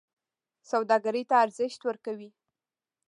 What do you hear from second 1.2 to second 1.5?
ته